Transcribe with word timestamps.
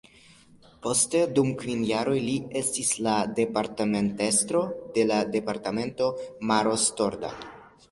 Poste 0.85 1.19
dum 1.39 1.51
kvin 1.59 1.83
jaroj 1.89 2.15
li 2.29 2.33
estis 2.61 2.95
la 3.09 3.13
departementestro 3.41 4.65
de 4.97 5.07
la 5.13 5.21
departemento 5.39 6.11
Maros-Torda. 6.55 7.35